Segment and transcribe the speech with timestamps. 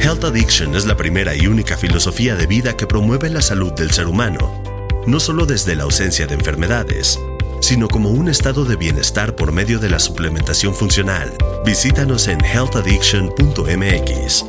[0.00, 3.90] Health Addiction es la primera y única filosofía de vida que promueve la salud del
[3.90, 4.62] ser humano,
[5.06, 7.18] no solo desde la ausencia de enfermedades,
[7.60, 11.30] sino como un estado de bienestar por medio de la suplementación funcional.
[11.66, 14.44] Visítanos en healthaddiction.mx.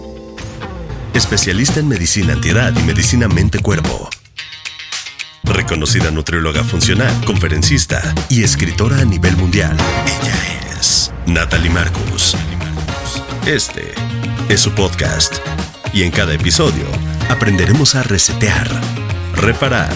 [1.13, 4.09] Especialista en medicina antiedad y medicina mente-cuerpo.
[5.43, 9.75] Reconocida nutrióloga funcional, conferencista y escritora a nivel mundial.
[10.05, 12.37] Ella es Natalie Marcus.
[13.45, 13.93] Este
[14.51, 15.35] es su podcast.
[15.93, 16.83] Y en cada episodio
[17.29, 18.69] aprenderemos a resetear,
[19.33, 19.93] reparar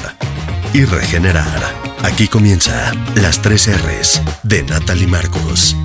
[0.73, 1.59] y regenerar.
[2.03, 5.75] Aquí comienza Las tres R's de Natalie Marcos.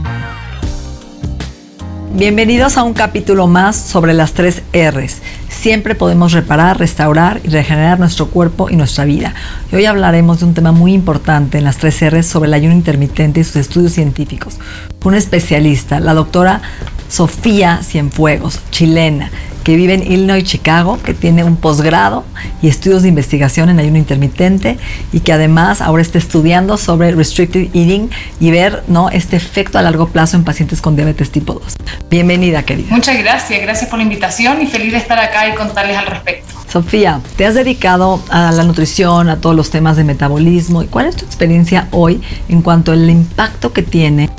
[2.13, 5.19] Bienvenidos a un capítulo más sobre las tres R's.
[5.49, 9.35] Siempre podemos reparar, restaurar y regenerar nuestro cuerpo y nuestra vida.
[9.73, 13.41] Hoy hablaremos de un tema muy importante en las tres R's sobre el ayuno intermitente
[13.41, 14.59] y sus estudios científicos.
[15.03, 16.63] Un especialista, la doctora
[17.11, 19.31] Sofía Cienfuegos, chilena,
[19.65, 22.25] que vive en Illinois, Chicago, que tiene un posgrado
[22.63, 24.79] y estudios de investigación en ayuno intermitente
[25.13, 29.11] y que además ahora está estudiando sobre restricted eating y ver ¿no?
[29.11, 31.75] este efecto a largo plazo en pacientes con diabetes tipo 2.
[32.09, 32.89] Bienvenida, querida.
[32.91, 36.55] Muchas gracias, gracias por la invitación y feliz de estar acá y contarles al respecto.
[36.71, 40.85] Sofía, te has dedicado a la nutrición, a todos los temas de metabolismo.
[40.85, 44.31] ¿Y cuál es tu experiencia hoy en cuanto al impacto que tiene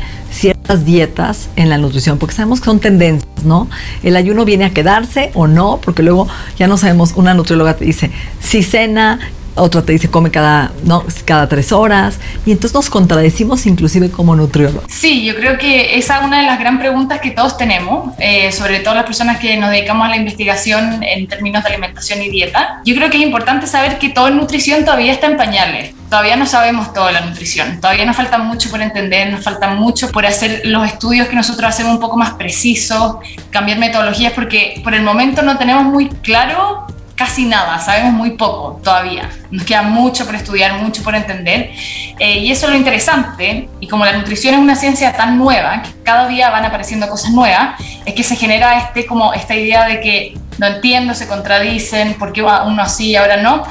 [0.77, 2.17] dietas en la nutrición?
[2.17, 3.67] Porque sabemos que son tendencias, ¿no?
[4.03, 6.27] El ayuno viene a quedarse o no, porque luego
[6.57, 9.19] ya no sabemos, una nutrióloga te dice, si cena,
[9.55, 11.03] otra te dice come cada, ¿no?
[11.25, 14.83] cada tres horas, y entonces nos contradecimos inclusive como nutriólogos.
[14.87, 18.51] Sí, yo creo que esa es una de las gran preguntas que todos tenemos, eh,
[18.51, 22.29] sobre todo las personas que nos dedicamos a la investigación en términos de alimentación y
[22.29, 22.81] dieta.
[22.85, 25.93] Yo creo que es importante saber que todo en nutrición todavía está en pañales.
[26.09, 30.11] Todavía no sabemos toda la nutrición, todavía nos falta mucho por entender, nos falta mucho
[30.11, 33.15] por hacer los estudios que nosotros hacemos un poco más precisos,
[33.49, 36.85] cambiar metodologías, porque por el momento no tenemos muy claro
[37.21, 39.29] casi nada, sabemos muy poco todavía.
[39.51, 41.69] Nos queda mucho por estudiar, mucho por entender.
[42.17, 43.69] Eh, y eso es lo interesante.
[43.79, 47.29] Y como la nutrición es una ciencia tan nueva, que cada día van apareciendo cosas
[47.29, 52.15] nuevas, es que se genera este, como esta idea de que no entiendo, se contradicen,
[52.15, 53.65] por qué uno así y ahora no.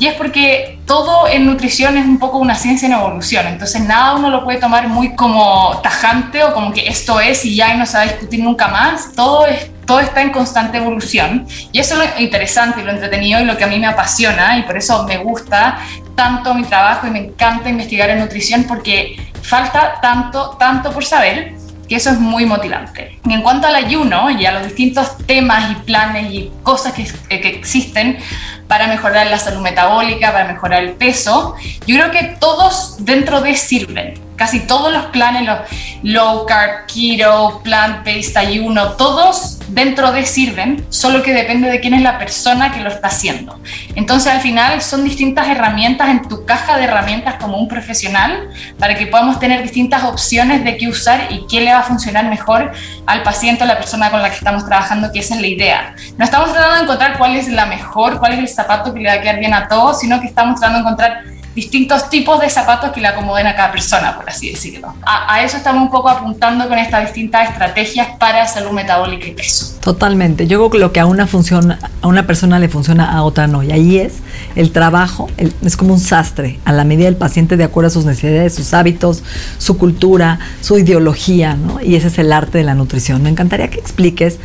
[0.00, 4.14] Y es porque todo en nutrición es un poco una ciencia en evolución, entonces nada
[4.16, 7.86] uno lo puede tomar muy como tajante o como que esto es y ya no
[7.86, 12.00] se va a discutir nunca más, todo, es, todo está en constante evolución y eso
[12.00, 14.76] es lo interesante y lo entretenido y lo que a mí me apasiona y por
[14.76, 15.78] eso me gusta
[16.14, 21.54] tanto mi trabajo y me encanta investigar en nutrición porque falta tanto, tanto por saber
[21.88, 23.20] que eso es muy motivante.
[23.24, 27.48] En cuanto al ayuno y a los distintos temas y planes y cosas que, que
[27.48, 28.18] existen,
[28.66, 31.54] para mejorar la salud metabólica, para mejorar el peso.
[31.86, 35.58] Yo creo que todos dentro de sirven casi todos los planes, los
[36.02, 42.02] low carb, keto, plant-based, ayuno, todos dentro de sirven, solo que depende de quién es
[42.02, 43.58] la persona que lo está haciendo.
[43.94, 48.48] Entonces al final son distintas herramientas en tu caja de herramientas como un profesional
[48.78, 52.28] para que podamos tener distintas opciones de qué usar y qué le va a funcionar
[52.28, 52.72] mejor
[53.06, 55.94] al paciente o la persona con la que estamos trabajando, que esa es la idea.
[56.16, 59.08] No estamos tratando de encontrar cuál es la mejor, cuál es el zapato que le
[59.08, 62.50] va a quedar bien a todos, sino que estamos tratando de encontrar distintos tipos de
[62.50, 64.94] zapatos que le acomoden a cada persona, por así decirlo.
[65.06, 69.74] A, eso estamos un poco apuntando con estas distintas estrategias para salud metabólica y peso.
[69.80, 70.46] Totalmente.
[70.46, 73.46] Yo creo que lo que a una, funciona, a una persona le funciona, a otra
[73.46, 73.62] no.
[73.62, 74.16] Y ahí es
[74.54, 78.04] el trabajo, es como un sastre, a la medida del paciente de acuerdo a sus
[78.04, 79.22] necesidades, sus hábitos,
[79.56, 81.80] su cultura, su ideología, ¿no?
[81.80, 83.22] Y ese es el arte de la nutrición.
[83.22, 84.38] Me encantaría que expliques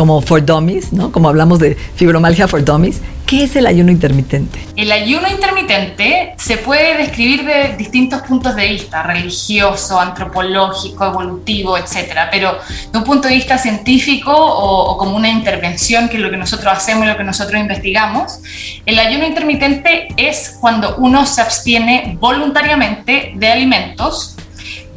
[0.00, 1.12] como for dummies, ¿no?
[1.12, 4.58] Como hablamos de fibromalgia for dummies, ¿qué es el ayuno intermitente?
[4.74, 12.28] El ayuno intermitente se puede describir de distintos puntos de vista, religioso, antropológico, evolutivo, etcétera,
[12.30, 12.56] pero
[12.90, 16.72] de un punto de vista científico o, como una intervención, que es lo que nosotros
[16.72, 18.40] hacemos y lo que nosotros investigamos,
[18.86, 24.34] el ayuno intermitente es cuando uno se abstiene voluntariamente de alimentos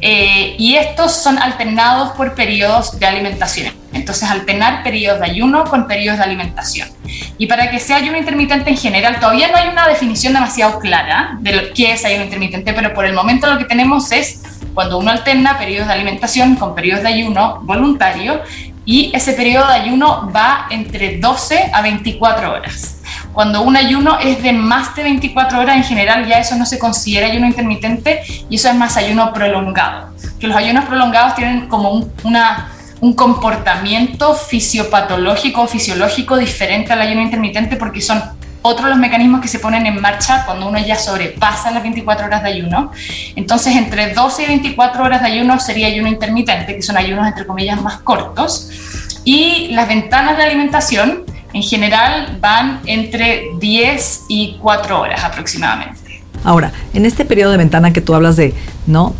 [0.00, 3.83] eh, y estos son alternados por periodos de alimentación.
[3.94, 6.88] Entonces, alternar periodos de ayuno con periodos de alimentación.
[7.38, 11.36] Y para que sea ayuno intermitente en general, todavía no hay una definición demasiado clara
[11.40, 14.42] de lo que es ayuno intermitente, pero por el momento lo que tenemos es
[14.74, 18.42] cuando uno alterna periodos de alimentación con periodos de ayuno voluntario
[18.84, 23.00] y ese periodo de ayuno va entre 12 a 24 horas.
[23.32, 26.78] Cuando un ayuno es de más de 24 horas, en general ya eso no se
[26.78, 30.14] considera ayuno intermitente y eso es más ayuno prolongado.
[30.38, 32.68] Que los ayunos prolongados tienen como un, una,
[33.00, 38.22] un comportamiento fisiopatológico o fisiológico diferente al ayuno intermitente porque son
[38.66, 42.42] otros los mecanismos que se ponen en marcha cuando uno ya sobrepasa las 24 horas
[42.42, 42.92] de ayuno.
[43.36, 47.46] Entonces, entre 12 y 24 horas de ayuno sería ayuno intermitente, que son ayunos entre
[47.46, 48.70] comillas más cortos.
[49.22, 56.22] Y las ventanas de alimentación en general van entre 10 y 4 horas aproximadamente.
[56.42, 58.54] Ahora, en este periodo de ventana que tú hablas de,
[58.86, 59.14] ¿no?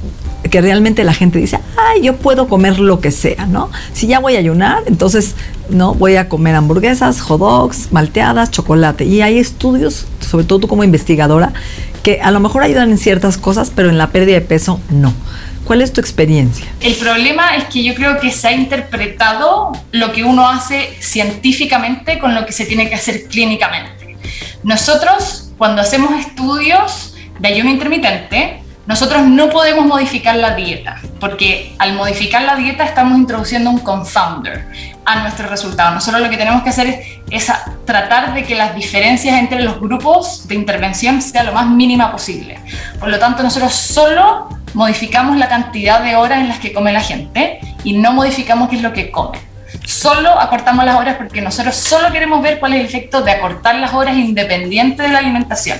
[0.54, 3.72] Que realmente la gente dice, ay, yo puedo comer lo que sea, ¿no?
[3.92, 5.34] Si ya voy a ayunar, entonces,
[5.68, 5.94] ¿no?
[5.94, 9.04] Voy a comer hamburguesas, hot dogs, malteadas, chocolate.
[9.04, 11.52] Y hay estudios, sobre todo tú como investigadora,
[12.04, 15.12] que a lo mejor ayudan en ciertas cosas, pero en la pérdida de peso no.
[15.64, 16.66] ¿Cuál es tu experiencia?
[16.80, 22.20] El problema es que yo creo que se ha interpretado lo que uno hace científicamente
[22.20, 24.16] con lo que se tiene que hacer clínicamente.
[24.62, 31.94] Nosotros, cuando hacemos estudios de ayuno intermitente, nosotros no podemos modificar la dieta, porque al
[31.94, 34.66] modificar la dieta estamos introduciendo un confounder
[35.06, 35.94] a nuestro resultado.
[35.94, 37.52] Nosotros lo que tenemos que hacer es,
[37.86, 42.58] tratar de que las diferencias entre los grupos de intervención sea lo más mínima posible.
[42.98, 47.00] Por lo tanto, nosotros solo modificamos la cantidad de horas en las que come la
[47.00, 49.53] gente y no modificamos qué es lo que come.
[49.84, 53.76] Solo acortamos las horas porque nosotros solo queremos ver cuál es el efecto de acortar
[53.76, 55.78] las horas independiente de la alimentación.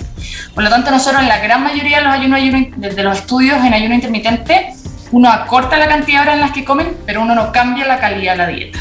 [0.54, 3.72] Por lo tanto, nosotros en la gran mayoría de los, ayunos, de los estudios en
[3.72, 4.73] ayuno intermitente,
[5.14, 8.00] uno acorta la cantidad de horas en las que comen, pero uno no cambia la
[8.00, 8.80] calidad de la dieta.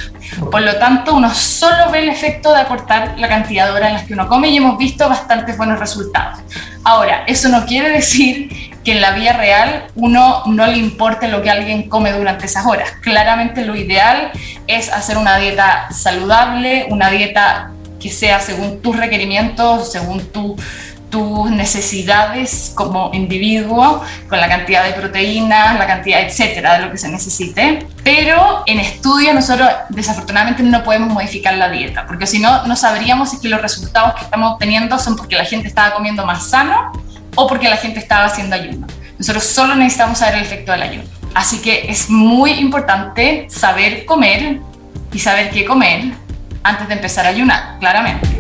[0.49, 3.93] Por lo tanto, uno solo ve el efecto de acortar la cantidad de horas en
[3.93, 6.39] las que uno come y hemos visto bastantes buenos resultados.
[6.83, 8.49] Ahora, eso no quiere decir
[8.83, 12.65] que en la vida real uno no le importe lo que alguien come durante esas
[12.65, 12.89] horas.
[13.03, 14.31] Claramente lo ideal
[14.65, 17.69] es hacer una dieta saludable, una dieta
[17.99, 20.27] que sea según tus requerimientos, según
[21.13, 26.97] tus necesidades como individuo, con la cantidad de proteínas, la cantidad, etcétera, de lo que
[26.97, 27.85] se necesite.
[28.03, 33.29] Pero en estudio nosotros desafortunadamente no podemos modificar la dieta, porque si no, no sabríamos
[33.29, 36.91] si que los resultados que estamos obteniendo son porque la gente estaba comiendo más sano
[37.35, 38.87] o porque la gente estaba haciendo ayuno.
[39.19, 41.03] Nosotros solo necesitamos saber el efecto del ayuno.
[41.35, 44.61] Así que es muy importante saber comer
[45.11, 46.05] y saber qué comer
[46.63, 48.32] antes de empezar a ayunar, claramente.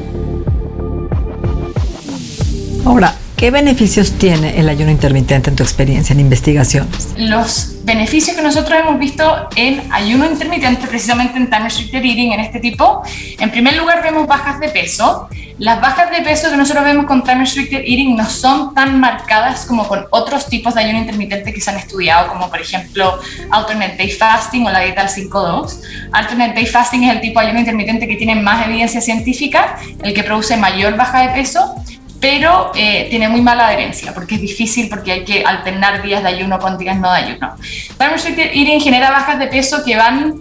[2.85, 7.13] Ahora, ¿qué beneficios tiene el ayuno intermitente en tu experiencia en investigaciones?
[7.15, 12.41] Los beneficios que nosotros hemos visto en ayuno intermitente, precisamente en time restricted eating, en
[12.41, 13.01] este tipo,
[13.39, 15.29] en primer lugar vemos bajas de peso.
[15.59, 19.65] Las bajas de peso que nosotros vemos con time restricted eating no son tan marcadas
[19.65, 23.17] como con otros tipos de ayuno intermitente que se han estudiado, como por ejemplo
[23.49, 25.79] alternate day fasting o la dieta al 5-2.
[26.11, 30.13] Alternate day fasting es el tipo de ayuno intermitente que tiene más evidencia científica, el
[30.13, 31.75] que produce mayor baja de peso
[32.23, 36.29] pero eh, tiene muy mala adherencia porque es difícil porque hay que alternar días de
[36.29, 37.53] ayuno con días no de ayuno.
[37.97, 40.39] Time restricted eating genera bajas de peso que van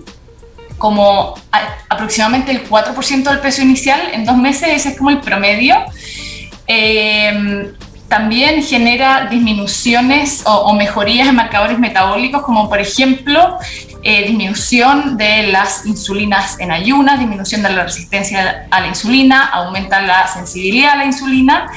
[0.78, 1.34] como
[1.88, 5.74] aproximadamente el 4% del peso inicial en dos meses, ese es como el promedio.
[6.68, 7.72] Eh,
[8.06, 13.58] también genera disminuciones o, mejorías en marcadores metabólicos, como por ejemplo
[14.02, 20.00] eh, disminución de las insulinas en ayunas, disminución de la resistencia a la insulina, aumenta
[20.00, 21.70] la sensibilidad a la insulina.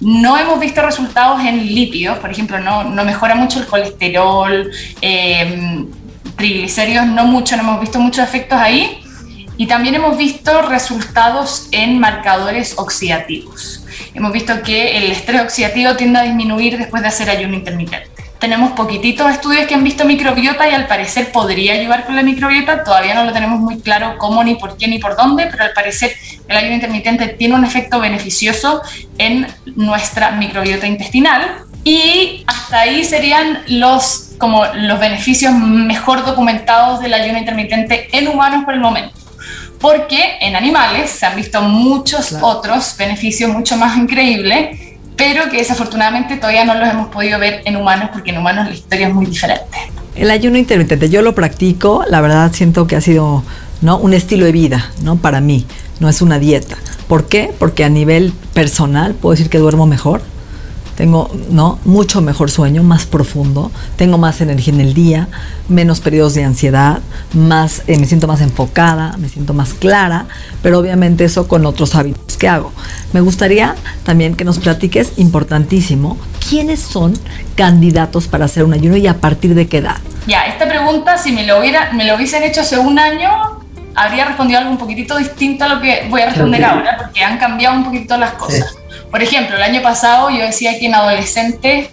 [0.00, 5.84] No hemos visto resultados en lípidos, por ejemplo, no, no mejora mucho el colesterol, eh,
[6.36, 8.98] triglicéridos, no mucho, no hemos visto muchos efectos ahí.
[9.56, 13.82] Y también hemos visto resultados en marcadores oxidativos
[14.14, 18.11] hemos visto que el estrés oxidativo tiende a disminuir después de hacer ayuno intermitente.
[18.42, 22.82] Tenemos poquititos estudios que han visto microbiota y al parecer podría ayudar con la microbiota.
[22.82, 25.72] Todavía no lo tenemos muy claro cómo, ni por qué, ni por dónde, pero al
[25.72, 26.10] parecer
[26.48, 28.82] el ayuno intermitente tiene un efecto beneficioso
[29.16, 29.46] en
[29.76, 31.58] nuestra microbiota intestinal.
[31.84, 38.64] Y hasta ahí serían los, como los beneficios mejor documentados del ayuno intermitente en humanos
[38.64, 39.22] por el momento
[39.80, 44.78] porque en animales se han visto muchos otros beneficios mucho más increíbles,
[45.16, 48.74] pero que desafortunadamente todavía no los hemos podido ver en humanos porque en humanos la
[48.74, 49.78] historia es muy diferente.
[50.14, 53.42] El ayuno intermitente, yo lo practico, la verdad siento que ha sido
[53.80, 53.98] ¿no?
[53.98, 55.16] un estilo de vida, ¿no?
[55.16, 55.66] Para mí,
[56.00, 56.76] no es una dieta.
[57.08, 57.52] ¿Por qué?
[57.58, 60.22] Porque a nivel personal puedo decir que duermo mejor,
[60.96, 61.78] tengo ¿no?
[61.84, 65.28] mucho mejor sueño, más profundo, tengo más energía en el día,
[65.68, 67.00] menos periodos de ansiedad,
[67.32, 70.26] más, eh, me siento más enfocada, me siento más clara,
[70.62, 72.72] pero obviamente eso con otros hábitos ¿qué hago?
[73.12, 76.18] Me gustaría también que nos platiques, importantísimo,
[76.48, 77.14] quiénes son
[77.54, 79.98] candidatos para hacer un ayuno y a partir de qué edad.
[80.26, 83.30] Ya, esta pregunta, si me lo, hubiera, me lo hubiesen hecho hace un año,
[83.94, 87.38] habría respondido algo un poquito distinto a lo que voy a responder ahora, porque han
[87.38, 88.74] cambiado un poquito las cosas.
[89.08, 91.90] Por ejemplo, el año pasado yo decía que en adolescentes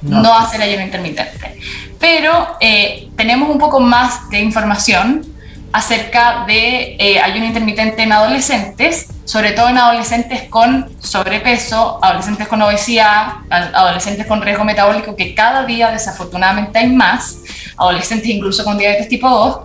[0.00, 1.60] no, no hacer ayuno intermitente,
[2.00, 5.31] pero eh, tenemos un poco más de información
[5.72, 12.60] acerca de eh, ayuno intermitente en adolescentes, sobre todo en adolescentes con sobrepeso, adolescentes con
[12.62, 17.38] obesidad, adolescentes con riesgo metabólico, que cada día desafortunadamente hay más,
[17.76, 19.60] adolescentes incluso con diabetes tipo 2,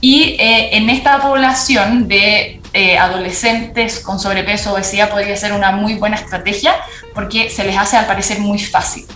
[0.00, 5.94] y eh, en esta población de eh, adolescentes con sobrepeso, obesidad, podría ser una muy
[5.94, 6.74] buena estrategia
[7.14, 9.06] porque se les hace al parecer muy fácil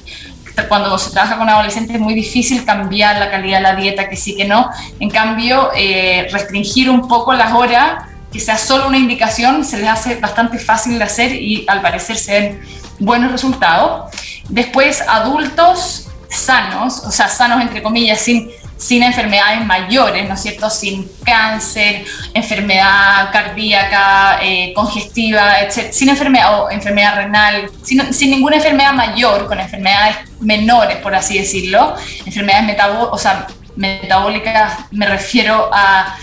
[0.68, 4.16] cuando se trabaja con adolescentes es muy difícil cambiar la calidad de la dieta, que
[4.16, 4.70] sí que no.
[4.98, 9.88] En cambio, eh, restringir un poco las horas, que sea solo una indicación, se les
[9.88, 12.60] hace bastante fácil de hacer y al parecer se ven
[12.98, 14.10] buenos resultados.
[14.48, 20.70] Después, adultos sanos, o sea, sanos entre comillas, sin sin enfermedades mayores, ¿no es cierto?
[20.70, 25.92] Sin cáncer, enfermedad cardíaca, eh, congestiva, etc.
[25.92, 31.38] Sin enfermedad o enfermedad renal, sin, sin, ninguna enfermedad mayor, con enfermedades menores, por así
[31.38, 31.94] decirlo.
[32.24, 33.46] Enfermedades o sea,
[33.76, 36.16] metabólicas, me refiero a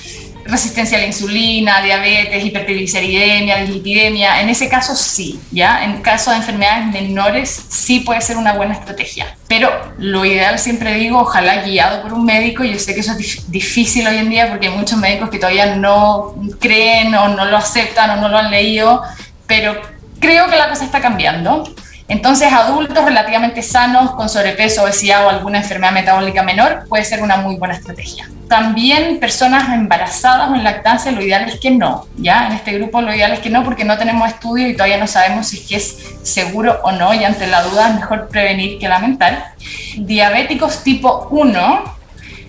[0.47, 5.83] resistencia a la insulina, diabetes, hipertrigliceridemia, dislipidemia, en ese caso sí, ¿ya?
[5.83, 9.35] En caso de enfermedades menores sí puede ser una buena estrategia.
[9.47, 13.51] Pero lo ideal siempre digo, ojalá guiado por un médico, yo sé que eso es
[13.51, 17.57] difícil hoy en día porque hay muchos médicos que todavía no creen o no lo
[17.57, 19.03] aceptan o no lo han leído,
[19.45, 19.79] pero
[20.19, 21.63] creo que la cosa está cambiando.
[22.09, 27.37] Entonces, adultos relativamente sanos con sobrepeso, obesidad o alguna enfermedad metabólica menor puede ser una
[27.37, 28.29] muy buena estrategia.
[28.47, 32.47] También personas embarazadas o en lactancia, lo ideal es que no, ¿ya?
[32.47, 35.07] En este grupo lo ideal es que no porque no tenemos estudios y todavía no
[35.07, 38.87] sabemos si es es seguro o no y ante la duda es mejor prevenir que
[38.87, 39.51] lamentar.
[39.97, 41.97] Diabéticos tipo 1,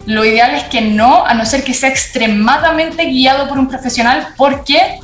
[0.07, 4.29] lo ideal es que no, a no ser que sea extremadamente guiado por un profesional
[4.37, 5.00] porque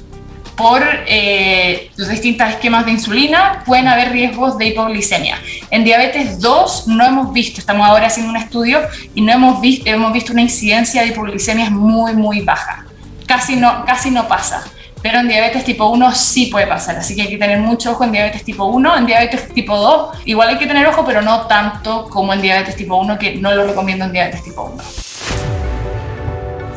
[0.56, 5.38] por eh, los distintos esquemas de insulina, pueden haber riesgos de hipoglicemia.
[5.70, 8.80] En diabetes 2 no hemos visto, estamos ahora haciendo un estudio
[9.14, 12.84] y no hemos visto, hemos visto una incidencia de hipoglicemia muy, muy baja.
[13.26, 14.64] Casi no, casi no pasa.
[15.02, 18.04] Pero en diabetes tipo 1 sí puede pasar, así que hay que tener mucho ojo
[18.04, 18.96] en diabetes tipo 1.
[18.96, 22.74] En diabetes tipo 2 igual hay que tener ojo, pero no tanto como en diabetes
[22.74, 24.82] tipo 1, que no lo recomiendo en diabetes tipo 1.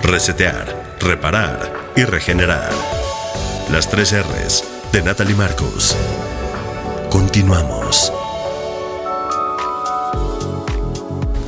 [0.04, 2.97] Resetear, reparar y regenerar.
[3.72, 5.96] Las tres R's de Natalie Marcos.
[7.10, 8.14] Continuamos.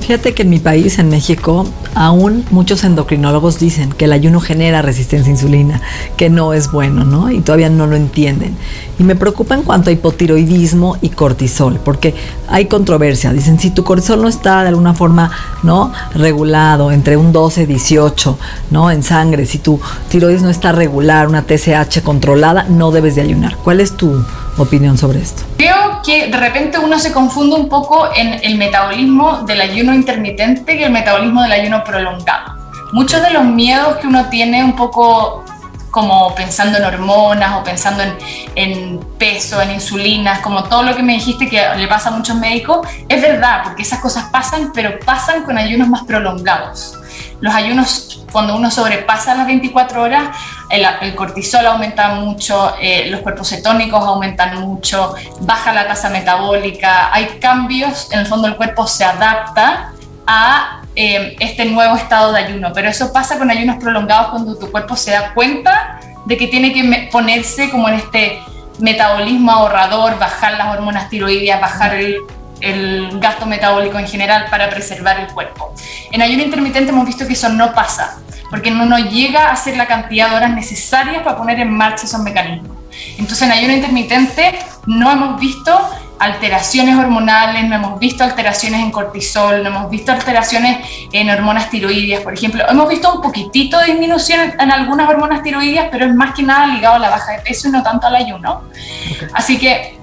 [0.10, 4.82] Fíjate que en mi país, en México, aún muchos endocrinólogos dicen que el ayuno genera
[4.82, 5.82] resistencia a insulina,
[6.18, 7.30] que no es bueno, ¿no?
[7.30, 8.58] Y todavía no lo entienden.
[8.98, 12.16] Y me preocupa en cuanto a hipotiroidismo y cortisol, porque
[12.48, 13.32] hay controversia.
[13.34, 15.30] Dicen, si tu cortisol no está de alguna forma,
[15.62, 15.94] ¿no?
[16.16, 18.40] Regulado entre un 12 y 18,
[18.72, 18.90] ¿no?
[18.90, 23.58] En sangre, si tu tiroides no está regular, una TSH controlada, no debes de ayunar.
[23.58, 24.26] ¿Cuál es tu
[24.64, 25.44] opinión sobre esto?
[25.58, 30.76] Creo que de repente uno se confunde un poco en el metabolismo del ayuno intermitente
[30.76, 32.58] y el metabolismo del ayuno prolongado.
[32.92, 35.44] Muchos de los miedos que uno tiene un poco
[35.92, 38.16] como pensando en hormonas o pensando en,
[38.56, 42.36] en, peso, en insulinas, como todo lo que me dijiste que le pasa a muchos
[42.36, 46.99] médicos, es verdad, porque esas cosas pasan, pero pasan con ayunos más prolongados.
[47.42, 50.36] Los ayunos, cuando uno sobrepasa las 24 horas,
[50.70, 57.40] el, cortisol aumenta mucho, eh, los cuerpos cetónicos aumentan mucho, baja la tasa metabólica, hay
[57.40, 59.94] cambios, en el fondo el cuerpo se adapta
[60.28, 64.70] a eh, este nuevo estado de ayuno, pero eso pasa con ayunos prolongados cuando tu
[64.70, 68.40] cuerpo se da cuenta de que tiene que ponerse como en este
[68.80, 72.18] metabolismo ahorrador, bajar las hormonas tiroideas, bajar el,
[72.62, 75.74] el gasto metabólico en general para preservar el cuerpo.
[76.12, 78.18] En ayuno intermitente hemos visto que eso no pasa
[78.50, 82.06] porque no nos llega a hacer la cantidad de horas necesarias para poner en marcha
[82.06, 82.78] esos mecanismos.
[83.18, 85.80] Entonces en ayuno intermitente no hemos visto
[86.18, 92.22] alteraciones hormonales, no hemos visto alteraciones en cortisol, no hemos visto alteraciones en hormonas tiroideas,
[92.22, 92.66] por ejemplo.
[92.68, 96.68] Hemos visto un poquitito de disminución en algunas hormonas tiroideas, pero es más que nada
[96.68, 98.64] ligado a la baja de peso y no tanto al ayuno.
[99.34, 99.99] Así que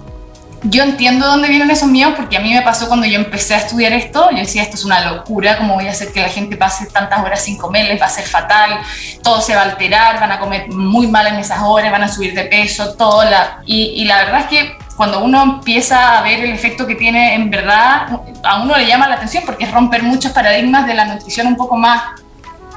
[0.70, 3.58] yo entiendo dónde vienen esos miedos porque a mí me pasó cuando yo empecé a
[3.58, 6.56] estudiar esto, yo decía, esto es una locura, ¿cómo voy a hacer que la gente
[6.56, 7.86] pase tantas horas sin comer?
[7.86, 8.80] Les va a ser fatal,
[9.22, 12.08] todo se va a alterar, van a comer muy mal en esas horas, van a
[12.08, 13.24] subir de peso, todo.
[13.24, 13.60] La...
[13.66, 17.50] Y, la verdad es que cuando uno empieza a ver el efecto que tiene, en
[17.50, 18.08] verdad,
[18.42, 21.56] a uno le llama la atención porque es romper muchos paradigmas de la nutrición un
[21.56, 22.02] poco más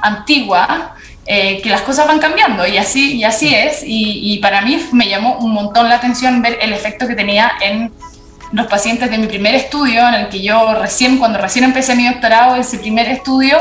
[0.02, 0.94] antigua
[1.26, 3.82] eh, que las cosas van cambiando y así, y así es.
[3.84, 7.52] Y, y, para mí me llamó un montón la atención ver el efecto que tenía
[7.60, 7.92] en
[8.52, 12.06] los pacientes de mi primer estudio, en el que yo recién, cuando recién empecé mi
[12.06, 13.56] doctorado, ese primer estudio,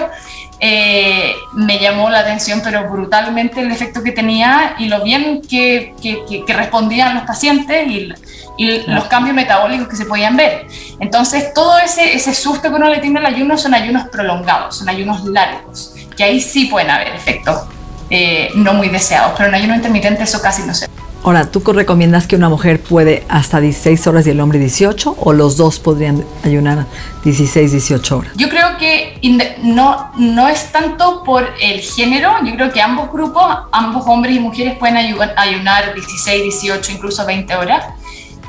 [0.59, 5.93] eh, me llamó la atención, pero brutalmente el efecto que tenía y lo bien que,
[6.01, 8.11] que, que respondían los pacientes y,
[8.57, 10.67] y los cambios metabólicos que se podían ver.
[10.99, 14.89] Entonces, todo ese, ese susto que uno le tiene al ayuno son ayunos prolongados, son
[14.89, 17.61] ayunos largos, que ahí sí pueden haber efectos
[18.09, 20.93] eh, no muy deseados, pero en ayuno intermitente eso casi no se ve.
[21.23, 25.31] Ahora, ¿tú recomiendas que una mujer puede hasta 16 horas y el hombre 18 o
[25.31, 26.87] los dos podrían ayunar
[27.23, 28.31] 16, 18 horas?
[28.35, 29.17] Yo creo que
[29.63, 34.41] no, no es tanto por el género, yo creo que ambos grupos, ambos hombres y
[34.41, 37.85] mujeres pueden ayunar 16, 18, incluso 20 horas.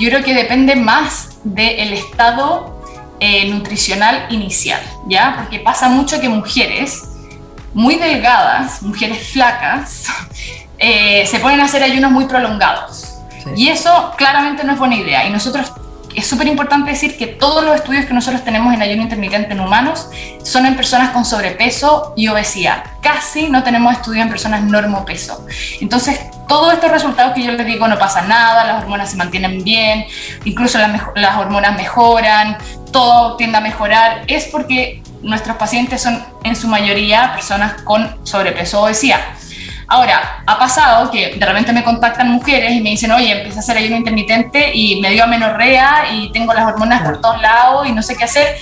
[0.00, 2.82] Yo creo que depende más del estado
[3.20, 5.36] eh, nutricional inicial, ¿ya?
[5.36, 7.09] Porque pasa mucho que mujeres
[7.74, 10.06] muy delgadas, mujeres flacas,
[10.78, 13.18] eh, se pueden hacer ayunos muy prolongados.
[13.56, 15.26] Y eso claramente no es buena idea.
[15.26, 15.72] Y nosotros,
[16.14, 19.60] es súper importante decir que todos los estudios que nosotros tenemos en ayuno intermitente en
[19.60, 20.08] humanos
[20.42, 22.84] son en personas con sobrepeso y obesidad.
[23.00, 25.46] Casi no tenemos estudios en personas normopeso.
[25.80, 29.62] Entonces, todos estos resultados que yo les digo, no pasa nada, las hormonas se mantienen
[29.62, 30.06] bien,
[30.44, 32.58] incluso las, las hormonas mejoran,
[32.90, 38.80] todo tiende a mejorar, es porque nuestros pacientes son en su mayoría personas con sobrepeso
[38.80, 39.20] o obesidad.
[39.92, 43.60] Ahora, ha pasado que de repente me contactan mujeres y me dicen, oye, empecé a
[43.60, 47.92] hacer ayuno intermitente y me dio amenorrea y tengo las hormonas por todos lados y
[47.92, 48.56] no sé qué hacer.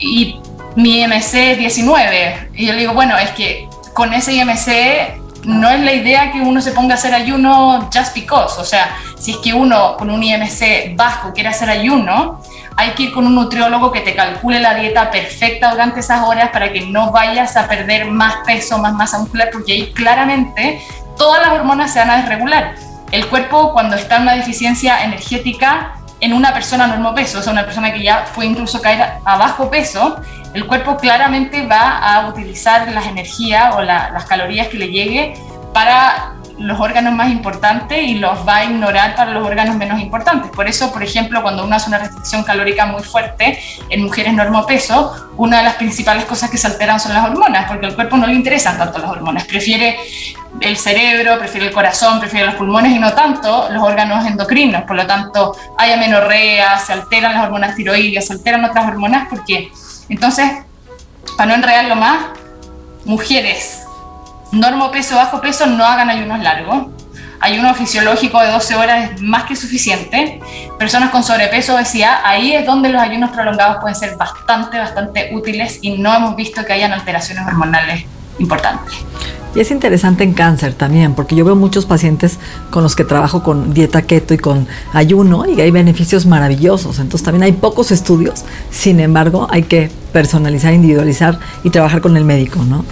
[0.00, 0.40] Y
[0.74, 2.50] mi IMC es 19.
[2.54, 6.40] Y yo le digo, bueno, es que con ese IMC no es la idea que
[6.40, 8.60] uno se ponga a hacer ayuno just because.
[8.60, 12.40] O sea, si es que uno con un IMC bajo quiere hacer ayuno,
[12.76, 16.50] hay que ir con un nutriólogo que te calcule la dieta perfecta durante esas horas
[16.50, 20.80] para que no vayas a perder más peso, más masa muscular, porque ahí claramente
[21.16, 22.74] todas las hormonas se van a desregular.
[23.10, 27.64] El cuerpo cuando está en una deficiencia energética en una persona normopeso, o sea, una
[27.64, 30.20] persona que ya puede incluso caer a bajo peso,
[30.54, 35.34] el cuerpo claramente va a utilizar las energías o las calorías que le llegue
[35.74, 40.50] para los órganos más importantes y los va a ignorar para los órganos menos importantes.
[40.50, 43.58] Por eso, por ejemplo, cuando uno hace una restricción calórica muy fuerte
[43.88, 47.86] en mujeres normopeso, una de las principales cosas que se alteran son las hormonas, porque
[47.86, 49.98] al cuerpo no le interesan tanto las hormonas, prefiere
[50.60, 54.82] el cerebro, prefiere el corazón, prefiere los pulmones y no tanto los órganos endocrinos.
[54.82, 59.72] Por lo tanto, hay amenorrea, se alteran las hormonas tiroides, se alteran otras hormonas, porque
[60.08, 60.48] entonces,
[61.36, 62.26] para no enredarlo más,
[63.04, 63.86] mujeres
[64.52, 66.86] normo peso, bajo peso, no hagan ayunos largos.
[67.40, 70.40] Ayuno fisiológico de 12 horas es más que suficiente.
[70.78, 75.80] Personas con sobrepeso, obesidad, ahí es donde los ayunos prolongados pueden ser bastante, bastante útiles
[75.82, 78.04] y no hemos visto que hayan alteraciones hormonales
[78.38, 78.94] importantes.
[79.54, 82.38] Y es interesante en cáncer también, porque yo veo muchos pacientes
[82.70, 86.98] con los que trabajo con dieta keto y con ayuno y hay beneficios maravillosos.
[86.98, 92.24] Entonces también hay pocos estudios, sin embargo hay que personalizar, individualizar y trabajar con el
[92.24, 92.86] médico, ¿no?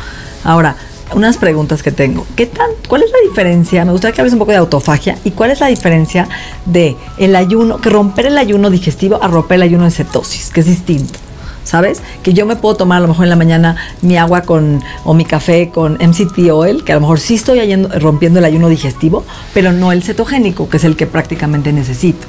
[0.44, 0.76] Ahora,
[1.14, 2.26] unas preguntas que tengo.
[2.36, 3.84] ¿Qué tan, ¿Cuál es la diferencia?
[3.84, 6.28] Me gustaría que hables un poco de autofagia y cuál es la diferencia
[6.66, 10.60] de el ayuno, que romper el ayuno digestivo a romper el ayuno de cetosis, que
[10.60, 11.18] es distinto.
[11.62, 12.02] ¿Sabes?
[12.22, 15.14] Que yo me puedo tomar a lo mejor en la mañana mi agua con o
[15.14, 17.60] mi café con MCT oil, que a lo mejor sí estoy
[17.98, 22.26] rompiendo el ayuno digestivo, pero no el cetogénico, que es el que prácticamente necesito.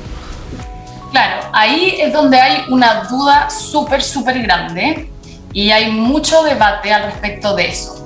[1.12, 5.10] Claro, ahí es donde hay una duda súper, súper grande
[5.54, 8.01] y hay mucho debate al respecto de eso.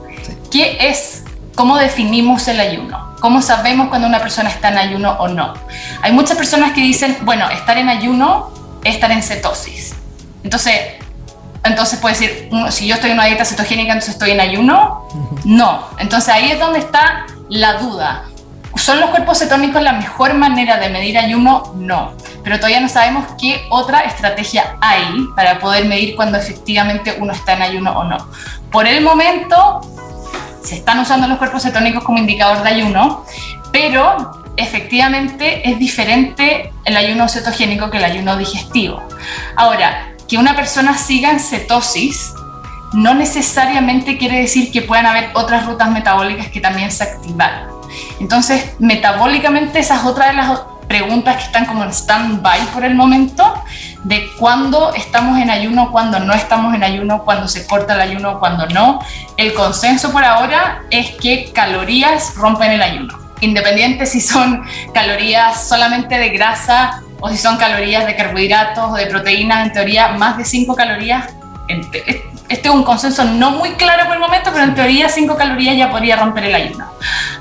[0.56, 1.26] ¿Qué es?
[1.56, 3.14] ¿Cómo definimos el ayuno?
[3.20, 5.54] ¿Cómo sabemos cuando una persona está en ayuno o no?
[6.02, 9.94] Hay muchas personas que dicen, bueno, estar en ayuno es estar en cetosis.
[10.46, 10.80] Entonces,
[11.66, 15.10] entonces puede decir, si yo estoy en una dieta cetogénica, entonces estoy en ayuno.
[15.44, 15.90] No.
[16.00, 18.24] Entonces ahí es donde está la duda.
[18.78, 21.74] ¿Son los cuerpos cetónicos la mejor manera de medir ayuno?
[21.76, 22.14] No.
[22.46, 27.56] Pero todavía no sabemos qué otra estrategia hay para poder medir cuando efectivamente uno está
[27.56, 28.30] en ayuno o no.
[28.72, 29.82] Por el momento,
[30.66, 33.26] se están usando los cuerpos cetónicos como indicador de ayuno,
[33.72, 39.02] pero efectivamente es diferente el ayuno cetogénico que el ayuno digestivo.
[39.56, 42.34] Ahora, que una persona siga en cetosis
[42.94, 47.70] no necesariamente quiere decir que puedan haber otras rutas metabólicas que también se activaron.
[48.20, 52.96] Entonces, metabólicamente esa es otra de las preguntas que están como en stand-by por el
[52.96, 53.54] momento,
[54.04, 58.40] de cuándo estamos en ayuno, cuándo no estamos en ayuno, cuándo se corta el ayuno,
[58.40, 59.00] cuándo no.
[59.38, 66.18] El consenso por ahora es que calorías rompen el ayuno, independiente si son calorías solamente
[66.18, 70.46] de grasa o si son calorías de carbohidratos o de proteínas, en teoría más de
[70.46, 71.34] 5 calorías
[72.48, 75.76] este es un consenso no muy claro por el momento, pero en teoría 5 calorías
[75.78, 76.86] ya podría romper el ayuno.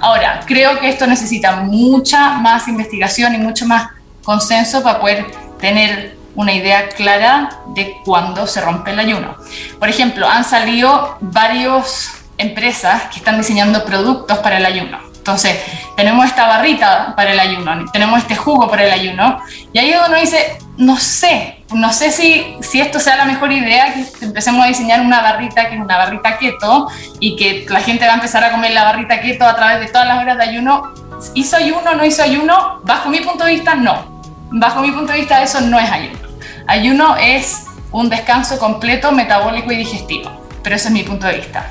[0.01, 3.91] Ahora, creo que esto necesita mucha más investigación y mucho más
[4.23, 5.27] consenso para poder
[5.61, 9.37] tener una idea clara de cuándo se rompe el ayuno.
[9.79, 14.99] Por ejemplo, han salido varias empresas que están diseñando productos para el ayuno.
[15.17, 15.59] Entonces,
[15.97, 19.41] tenemos esta barrita para el ayuno, tenemos este jugo para el ayuno,
[19.73, 23.95] y ahí uno dice, no sé, no sé si, si esto sea la mejor idea,
[23.95, 26.89] que empecemos a diseñar una barrita que es una barrita keto
[27.21, 29.87] y que la gente va a empezar a comer la barrita keto a través de
[29.87, 30.93] todas las horas de ayuno.
[31.35, 32.81] ¿Hizo ayuno no hizo ayuno?
[32.85, 34.23] Bajo mi punto de vista, no.
[34.51, 36.19] Bajo mi punto de vista, eso no es ayuno.
[36.67, 40.31] Ayuno es un descanso completo, metabólico y digestivo,
[40.63, 41.71] pero ese es mi punto de vista.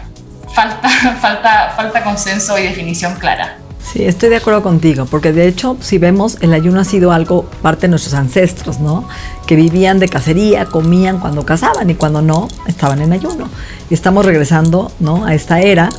[0.53, 0.89] Falta,
[1.21, 3.57] falta, falta consenso y definición clara.
[3.91, 7.45] Sí, estoy de acuerdo contigo, porque de hecho, si vemos, el ayuno ha sido algo
[7.61, 9.07] parte de nuestros ancestros, ¿no?
[9.45, 13.49] Que vivían de cacería, comían cuando cazaban y cuando no, estaban en ayuno.
[13.89, 15.25] Y estamos regresando, ¿no?
[15.25, 15.89] A esta era,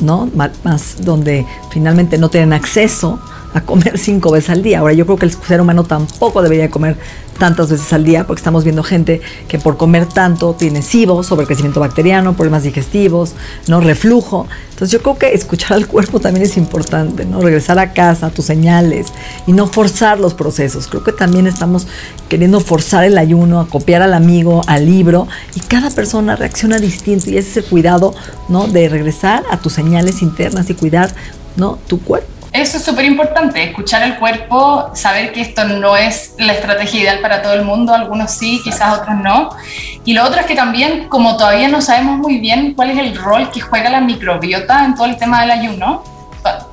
[0.00, 0.28] ¿no?
[0.34, 3.20] Más donde finalmente no tienen acceso
[3.54, 4.80] a comer cinco veces al día.
[4.80, 6.96] Ahora yo creo que el ser humano tampoco debería comer
[7.38, 11.80] tantas veces al día, porque estamos viendo gente que por comer tanto tiene SIBO, sobrecrecimiento
[11.80, 13.34] bacteriano, problemas digestivos,
[13.66, 14.46] no reflujo.
[14.68, 17.40] Entonces yo creo que escuchar al cuerpo también es importante, ¿no?
[17.40, 19.06] Regresar a casa, tus señales
[19.46, 20.86] y no forzar los procesos.
[20.86, 21.86] Creo que también estamos
[22.28, 27.30] queriendo forzar el ayuno, a copiar al amigo, al libro, y cada persona reacciona distinto
[27.30, 28.14] y es el cuidado,
[28.48, 28.68] ¿no?
[28.68, 31.14] De regresar a tus señales internas y cuidar,
[31.56, 31.78] ¿no?
[31.86, 32.39] Tu cuerpo.
[32.52, 37.20] Eso es súper importante, escuchar el cuerpo, saber que esto no es la estrategia ideal
[37.20, 39.50] para todo el mundo, algunos sí, quizás otros no.
[40.04, 43.16] Y lo otro es que también, como todavía no sabemos muy bien cuál es el
[43.16, 46.02] rol que juega la microbiota en todo el tema del ayuno,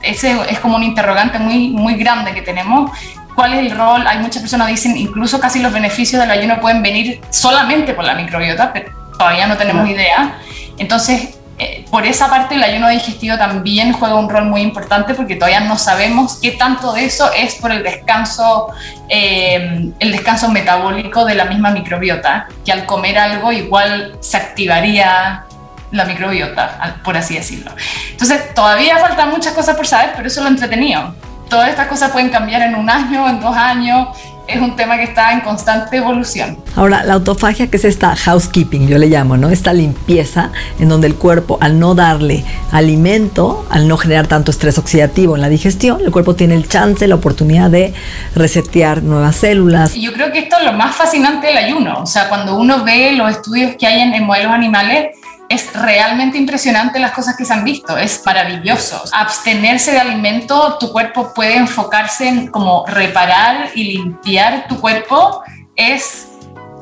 [0.02, 2.90] ese es como un interrogante muy, muy grande que tenemos.
[3.36, 4.08] ¿Cuál es el rol?
[4.08, 8.04] Hay muchas personas que dicen incluso casi los beneficios del ayuno pueden venir solamente por
[8.04, 10.40] la microbiota, pero todavía no tenemos idea.
[10.80, 15.36] Entonces, eh, por esa parte el ayuno digestivo también juega un rol muy importante porque
[15.36, 18.68] todavía no sabemos qué tanto de eso es por el descanso,
[19.10, 25.46] eh, el descanso metabólico de la misma microbiota, que al comer algo igual se activaría
[25.90, 27.72] la microbiota, por así decirlo.
[28.12, 31.16] Entonces todavía faltan muchas cosas por saber, pero eso es lo entretenido.
[31.50, 34.10] Todas estas cosas pueden cambiar en un año, en dos años,
[34.48, 36.58] es un tema que está en constante evolución.
[36.76, 39.50] Ahora, la autofagia, que es esta housekeeping, yo le llamo, ¿no?
[39.50, 44.78] Esta limpieza en donde el cuerpo, al no darle alimento, al no generar tanto estrés
[44.78, 47.94] oxidativo en la digestión, el cuerpo tiene el chance, la oportunidad de
[48.36, 49.96] resetear nuevas células.
[49.96, 52.02] Y yo creo que esto es lo más fascinante del ayuno.
[52.02, 55.17] O sea, cuando uno ve los estudios que hay en, en modelos animales,
[55.50, 59.02] es realmente impresionante las cosas que se han visto, es maravilloso.
[59.14, 65.42] Abstenerse de alimento, tu cuerpo puede enfocarse en como reparar y limpiar tu cuerpo,
[65.76, 66.28] es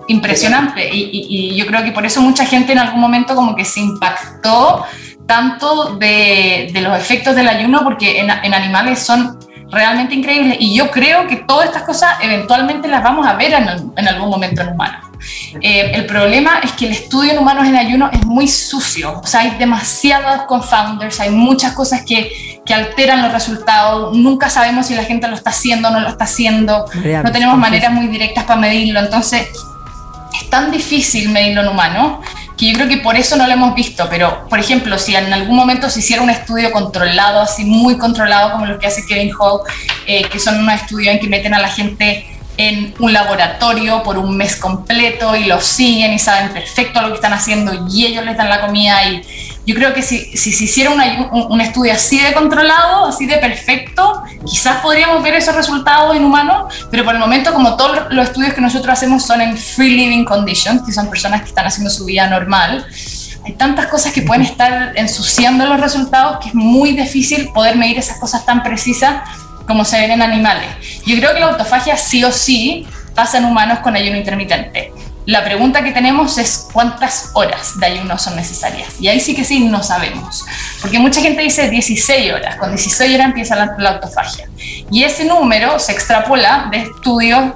[0.07, 0.89] impresionante.
[0.91, 4.85] Y, yo creo que por eso mucha gente en algún momento como que se impactó
[5.27, 9.39] tanto de, los efectos del ayuno, porque en, animales son
[9.71, 10.57] realmente increíbles.
[10.59, 14.61] Y yo creo que todas estas cosas eventualmente las vamos a ver en, algún momento
[14.61, 15.04] en humanos.
[15.61, 19.27] Eh, el problema es que el estudio en humanos en ayuno es muy sucio, o
[19.27, 24.95] sea, hay demasiados confounders, hay muchas cosas que, que alteran los resultados, nunca sabemos si
[24.95, 26.85] la gente lo está haciendo o no lo está haciendo,
[27.23, 29.47] no tenemos maneras muy directas para medirlo, entonces
[30.33, 32.21] es tan difícil medirlo en humano
[32.57, 35.31] que yo creo que por eso no lo hemos visto, pero por ejemplo, si en
[35.33, 39.31] algún momento se hiciera un estudio controlado, así muy controlado como lo que hace Kevin
[39.37, 39.61] Hall,
[40.07, 42.25] eh, que son unos estudios en que meten a la gente
[42.57, 47.15] en un laboratorio por un mes completo y los siguen y saben perfecto lo que
[47.15, 49.21] están haciendo y ellos les dan la comida y
[49.65, 53.37] yo creo que si, si se hiciera un, un, estudio así de controlado, así de
[53.37, 58.27] perfecto, quizás podríamos ver esos resultados en humanos, pero por el momento como todos los
[58.27, 61.89] estudios que nosotros hacemos son en free living conditions, que son personas que están haciendo
[61.89, 62.85] su vida normal,
[63.43, 67.97] hay tantas cosas que pueden estar ensuciando los resultados que es muy difícil poder medir
[67.97, 69.23] esas cosas tan precisas
[69.65, 70.69] como se ven en animales.
[71.05, 74.91] Yo creo que la autofagia sí o sí pasa en humanos con ayuno intermitente.
[75.25, 78.89] La pregunta que tenemos es cuántas horas de ayuno son necesarias.
[78.99, 80.45] Y ahí sí que sí no sabemos.
[80.81, 82.57] Porque mucha gente dice 16 horas.
[82.57, 84.47] Con 16 horas empieza la, autofagia.
[84.91, 87.53] Y ese número se extrapola de estudios,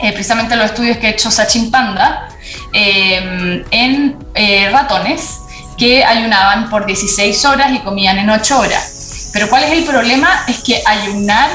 [0.00, 2.28] eh, precisamente los estudios que ha hecho Sachin Panda,
[2.72, 5.40] eh, en eh, ratones
[5.76, 8.93] que ayunaban por 16 horas y comían en 8 horas.
[9.34, 10.44] Pero ¿cuál es el problema?
[10.46, 11.50] Es que ayunar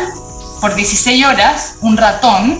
[0.59, 2.59] por 16 horas un ratón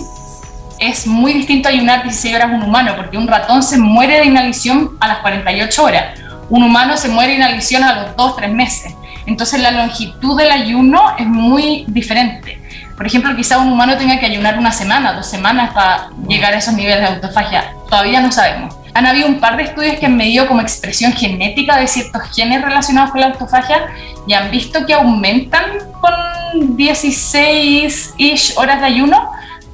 [0.78, 4.24] es muy distinto a ayunar 16 horas un humano, porque un ratón se muere de
[4.24, 8.94] inhalación a las 48 horas, un humano se muere de inhalación a los 2-3 meses.
[9.26, 12.58] Entonces la longitud del ayuno es muy diferente.
[12.96, 16.58] Por ejemplo, quizá un humano tenga que ayunar una semana, dos semanas para llegar a
[16.58, 17.74] esos niveles de autofagia.
[17.90, 18.74] Todavía no sabemos.
[18.94, 22.62] Han habido un par de estudios que han medido como expresión genética de ciertos genes
[22.62, 23.86] relacionados con la autofagia
[24.30, 25.64] y han visto que aumentan
[26.00, 29.28] con 16-ish horas de ayuno,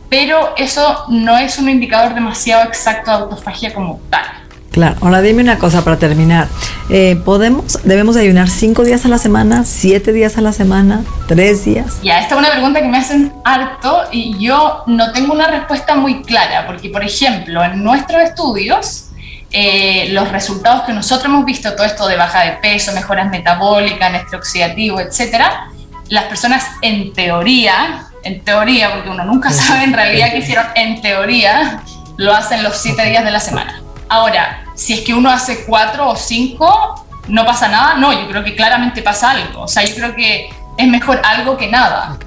[0.08, 4.24] pero eso no es un indicador demasiado exacto de autofagia como tal.
[4.70, 6.48] Claro, ahora dime una cosa para terminar.
[6.88, 11.66] Eh, ¿Podemos, debemos ayunar cinco días a la semana, siete días a la semana, tres
[11.66, 12.00] días?
[12.02, 15.96] Ya, esta es una pregunta que me hacen harto y yo no tengo una respuesta
[15.96, 19.08] muy clara, porque por ejemplo, en nuestros estudios,
[19.52, 24.32] eh, los resultados que nosotros hemos visto, todo esto de baja de peso, mejoras metabólicas,
[24.34, 25.68] oxidativo, etcétera,
[26.08, 31.00] las personas en teoría, en teoría, porque uno nunca sabe en realidad qué hicieron, en
[31.00, 31.82] teoría,
[32.16, 33.82] lo hacen los siete días de la semana.
[34.08, 37.94] Ahora, si es que uno hace cuatro o cinco, no pasa nada.
[37.94, 39.62] No, yo creo que claramente pasa algo.
[39.62, 42.18] O sea, yo creo que es mejor algo que nada,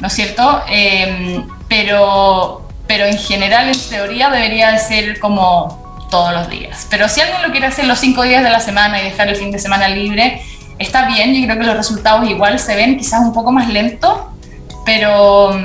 [0.00, 0.62] ¿no es cierto?
[0.68, 5.83] Em, pero, pero en general, en teoría, debería de ser como
[6.14, 6.86] todos los días.
[6.90, 9.34] Pero si alguien lo quiere hacer los cinco días de la semana y dejar el
[9.34, 10.40] fin de semana libre,
[10.78, 11.34] está bien.
[11.34, 14.16] Yo creo que los resultados igual se ven quizás un poco más lentos,
[14.86, 15.58] pero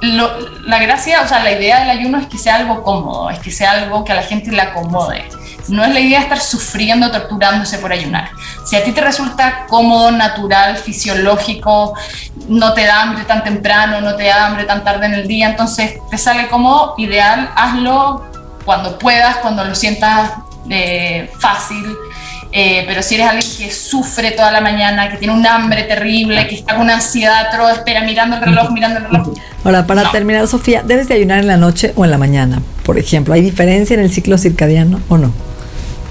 [0.00, 3.52] la gracia, o sea, la idea del ayuno es que sea algo cómodo, es que
[3.52, 5.28] sea algo que a la gente le acomode.
[5.68, 8.30] No es la idea estar sufriendo, torturándose por ayunar.
[8.66, 11.94] Si a ti te resulta cómodo, natural, fisiológico,
[12.48, 15.50] no te da hambre tan temprano, no te da hambre tan tarde en el día,
[15.50, 18.33] entonces te sale cómodo, ideal, hazlo
[18.64, 20.32] cuando puedas, cuando lo sientas
[20.70, 21.84] eh, fácil.
[22.56, 26.46] Eh, pero si eres alguien que sufre toda la mañana, que tiene un hambre terrible,
[26.46, 29.34] que está con una ansiedad espera mirando el reloj, mirando el reloj.
[29.64, 32.62] Ahora, para terminar, Sofía, ¿debes de ayunar en la noche o en la mañana?
[32.84, 35.32] Por ejemplo, ¿hay diferencia en el ciclo circadiano o no?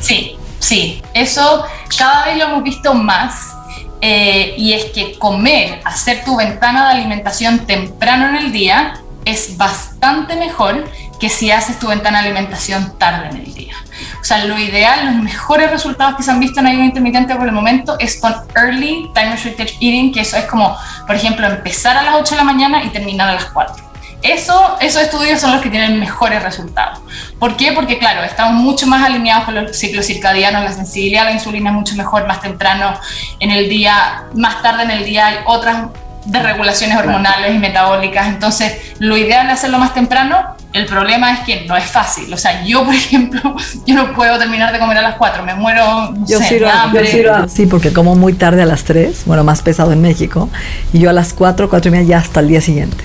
[0.02, 1.02] Sí, sí.
[1.14, 1.64] Eso
[1.98, 3.54] cada vez lo hemos visto más.
[4.02, 9.56] Eh, y es que comer, hacer tu ventana de alimentación temprano en el día es
[9.56, 10.84] bastante mejor
[11.24, 13.74] que si haces tu ventana de alimentación tarde en el día.
[14.20, 17.48] O sea, lo ideal, los mejores resultados que se han visto en ayuno intermitente por
[17.48, 21.96] el momento es con early time restricted eating, que eso es como, por ejemplo, empezar
[21.96, 23.74] a las 8 de la mañana y terminar a las 4.
[24.22, 27.00] Eso, esos estudios son los que tienen mejores resultados.
[27.40, 27.72] ¿Por qué?
[27.72, 31.70] Porque, claro, estamos mucho más alineados con los ciclos circadianos, la sensibilidad a la insulina
[31.70, 33.00] es mucho mejor más temprano
[33.40, 35.88] en el día, más tarde en el día hay otras
[36.26, 38.28] de regulaciones hormonales y metabólicas.
[38.28, 40.58] Entonces, lo ideal es hacerlo más temprano.
[40.74, 42.34] El problema es que no es fácil.
[42.34, 43.56] O sea, yo, por ejemplo,
[43.86, 45.44] yo no puedo terminar de comer a las 4.
[45.44, 47.48] Me muero, no yo sé, hambre.
[47.48, 50.50] sí, porque como muy tarde a las 3, bueno, más pesado en México,
[50.92, 53.04] y yo a las 4, 4 y media ya hasta el día siguiente.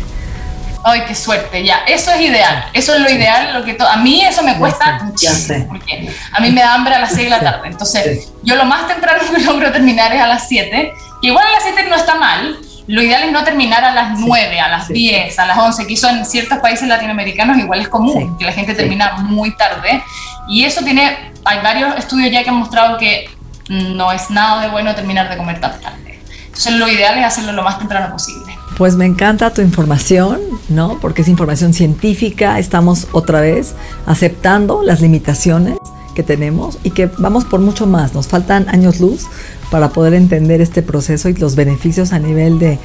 [0.82, 1.80] Ay, qué suerte, ya.
[1.86, 2.64] Eso es ideal.
[2.72, 3.52] Eso es lo ideal.
[3.52, 5.66] Lo que a mí eso me cuesta muchísimo.
[5.68, 7.68] Porque a mí me da hambre a las 6 de la tarde.
[7.68, 10.94] Entonces, yo lo más temprano que logro terminar es a las 7.
[11.20, 12.56] igual a las 7 no está mal,
[12.88, 15.92] lo ideal es no terminar a las 9, a las 10, a las 11, que
[15.92, 20.02] eso en ciertos países latinoamericanos igual es común, que la gente termina muy tarde.
[20.48, 23.28] Y eso tiene, hay varios estudios ya que han mostrado que
[23.68, 26.18] no es nada de bueno terminar de comer tan tarde.
[26.46, 28.56] Entonces lo ideal es hacerlo lo más temprano posible.
[28.78, 30.98] Pues me encanta tu información, ¿no?
[30.98, 33.74] Porque es información científica, estamos otra vez
[34.06, 35.76] aceptando las limitaciones
[36.14, 39.26] que tenemos y que vamos por mucho más, nos faltan años luz
[39.70, 42.78] para poder entender este proceso y los beneficios a nivel de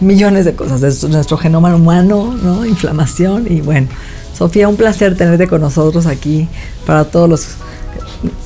[0.00, 2.66] millones de cosas, de nuestro genoma humano, ¿no?
[2.66, 3.88] inflamación y bueno.
[4.36, 6.48] Sofía, un placer tenerte con nosotros aquí
[6.86, 7.48] para todos los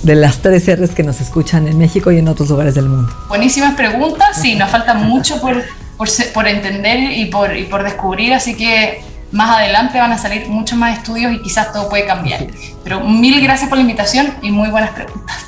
[0.02, 3.12] de las tres R's que nos escuchan en México y en otros lugares del mundo.
[3.28, 5.62] Buenísimas preguntas, sí, nos falta mucho por,
[5.96, 9.00] por, por entender y por, y por descubrir, así que
[9.32, 12.46] más adelante van a salir muchos más estudios y quizás todo puede cambiar.
[12.84, 15.45] Pero mil gracias por la invitación y muy buenas preguntas.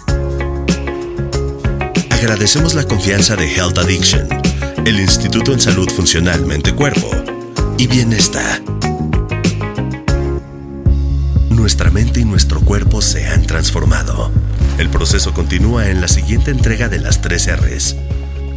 [2.19, 4.27] Agradecemos la confianza de Health Addiction,
[4.85, 7.09] el Instituto en Salud Funcional Mente-Cuerpo
[7.79, 8.61] y Bienestar.
[11.51, 14.33] Nuestra mente y nuestro cuerpo se han transformado.
[14.79, 17.95] El proceso continúa en la siguiente entrega de las tres R's.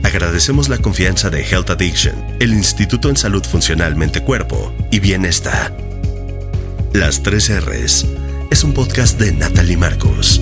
[0.02, 5.78] Agradecemos la confianza de Health Addiction, el Instituto en Salud Funcional Mente-Cuerpo y Bienestar.
[6.94, 8.08] Las tres R's
[8.50, 10.42] es un podcast de Natalie Marcos.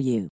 [0.01, 0.29] you.